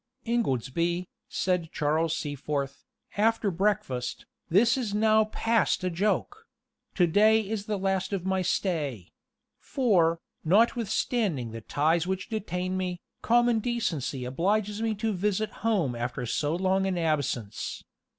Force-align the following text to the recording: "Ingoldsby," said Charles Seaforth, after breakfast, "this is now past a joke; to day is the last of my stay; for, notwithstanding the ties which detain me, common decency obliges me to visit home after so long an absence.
"Ingoldsby," 0.25 1.09
said 1.29 1.71
Charles 1.71 2.17
Seaforth, 2.17 2.85
after 3.17 3.51
breakfast, 3.51 4.25
"this 4.49 4.75
is 4.75 4.95
now 4.95 5.25
past 5.25 5.83
a 5.83 5.91
joke; 5.91 6.47
to 6.95 7.05
day 7.05 7.47
is 7.47 7.67
the 7.67 7.77
last 7.77 8.11
of 8.11 8.25
my 8.25 8.41
stay; 8.41 9.11
for, 9.59 10.19
notwithstanding 10.43 11.51
the 11.51 11.61
ties 11.61 12.07
which 12.07 12.29
detain 12.29 12.77
me, 12.77 12.99
common 13.21 13.59
decency 13.59 14.25
obliges 14.25 14.81
me 14.81 14.95
to 14.95 15.13
visit 15.13 15.51
home 15.61 15.93
after 15.93 16.25
so 16.25 16.55
long 16.55 16.87
an 16.87 16.97
absence. 16.97 17.83